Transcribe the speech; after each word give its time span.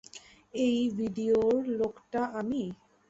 এই 0.53 0.77
ভিডিওর 0.97 1.55
লোকটা, 1.79 2.21
আমি? 2.33 2.63